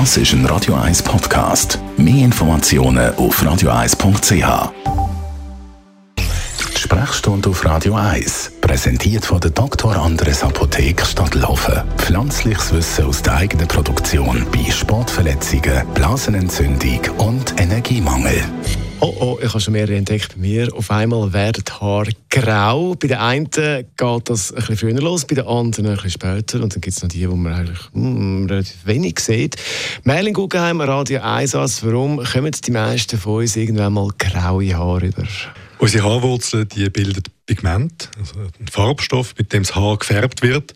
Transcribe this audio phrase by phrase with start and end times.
[0.00, 1.78] Das ist ein Radio 1 Podcast.
[1.96, 4.72] Mehr Informationen auf radio1.ch.
[6.18, 9.94] Die Sprechstunde auf Radio 1, präsentiert von der Dr.
[9.94, 11.84] Andres Apotheke Stadtlaufen.
[11.96, 18.42] Pflanzliches Wissen aus der eigenen Produktion bei Sportverletzungen, Blasenentzündung und Energiemangel.
[19.04, 20.74] Oh oh, ich habe schon mehrere entdeckt bei mir.
[20.74, 22.94] Auf einmal werden die Haare grau.
[22.94, 26.62] Bei den einen geht das ein bisschen früher los, bei den anderen ein bisschen später.
[26.62, 29.56] Und dann gibt es noch die, wo man eigentlich hm, relativ wenig sieht.
[30.04, 35.24] Merlin Guggenheim, Radio 1 Warum kommen die meisten von uns irgendwann mal graue Haare über?
[35.76, 40.72] Unsere Haarwurzeln die bilden Pigment, also ein Farbstoff, mit dem das Haar gefärbt wird.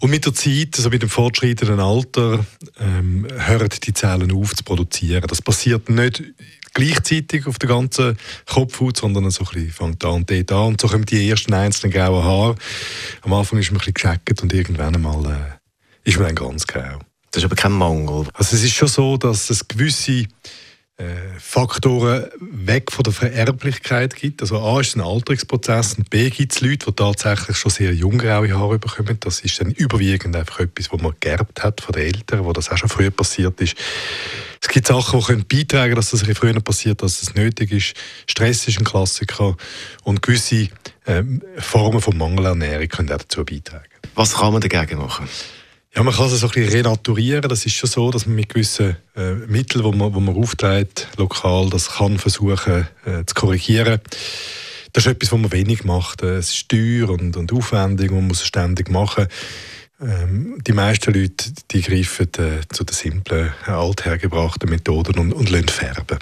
[0.00, 2.44] Und mit der Zeit, also mit dem fortschreitenden Alter,
[2.80, 5.24] ähm, hören die Zellen auf zu produzieren.
[5.28, 6.24] Das passiert nicht
[6.76, 10.66] gleichzeitig auf der ganzen Kopfhaut, sondern so ein bisschen fängt an und dort an.
[10.68, 12.54] Und so kommen die ersten einzelnen grauen Haare.
[13.22, 16.66] Am Anfang ist man ein bisschen gescheckt und irgendwann einmal äh, ist man dann ganz
[16.66, 16.98] grau.
[17.30, 18.26] Das ist aber kein Mangel.
[18.34, 20.26] Also es ist schon so, dass es gewisse
[21.38, 24.40] Faktoren weg von der Vererblichkeit gibt.
[24.40, 28.16] Also A ist ein Alterungsprozess und B gibt es Leute, die tatsächlich schon sehr jung
[28.16, 29.18] graue Haare bekommen.
[29.20, 32.70] Das ist dann überwiegend einfach etwas, was man geerbt hat von den Eltern, wo das
[32.70, 33.76] auch schon früher passiert ist.
[34.62, 37.94] Es gibt Sachen, die können beitragen dass das früher passiert, als es nötig ist.
[38.26, 39.56] Stress ist ein Klassiker
[40.02, 40.68] und gewisse
[41.04, 41.22] äh,
[41.58, 43.84] Formen von Mangelernährung können auch dazu beitragen.
[44.14, 45.28] Was kann man dagegen machen?
[45.96, 47.48] Ja, man kann es so ein bisschen renaturieren.
[47.48, 51.08] Das ist schon so, dass man mit gewissen äh, Mitteln, die man, wo man aufträgt,
[51.16, 54.02] lokal, das kann versuchen äh, zu korrigieren.
[54.92, 56.22] Das ist etwas, was man wenig macht.
[56.22, 59.26] Äh, es ist teuer und, und aufwendig und man muss es ständig machen.
[59.98, 65.48] Ähm, die meisten Leute die greifen äh, zu den simplen, äh, althergebrachten Methoden und, und
[65.48, 66.18] lassen färben.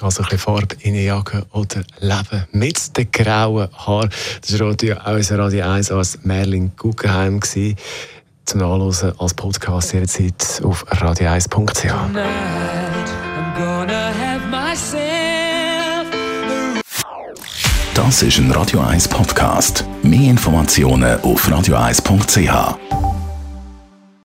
[0.00, 4.10] Also ein bisschen Farbe Jacke oder Leben mit den grauen Haaren.
[4.40, 4.66] Das war
[5.14, 7.40] unser Radio 1 als Merlin Guggenheim.
[8.44, 11.94] Zum Nachlesen als Podcast jederzeit auf radio1.ch.
[17.94, 19.84] Das ist ein Radio 1 Podcast.
[20.02, 23.03] Mehr Informationen auf radio1.ch.